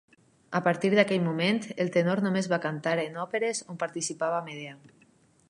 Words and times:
A 0.59 0.61
partir 0.67 0.89
d'aquell 0.93 1.21
moment 1.25 1.59
el 1.85 1.91
tenor 1.97 2.23
només 2.29 2.49
va 2.55 2.59
cantar 2.65 2.95
en 3.05 3.21
òperes 3.27 3.63
on 3.75 3.83
participava 3.85 4.43
Medea. 4.51 4.77